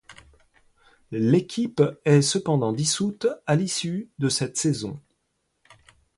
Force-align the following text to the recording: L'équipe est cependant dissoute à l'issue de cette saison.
L'équipe 1.11 1.83
est 2.05 2.23
cependant 2.23 2.73
dissoute 2.73 3.27
à 3.45 3.55
l'issue 3.55 4.09
de 4.17 4.29
cette 4.29 4.57
saison. 4.57 4.99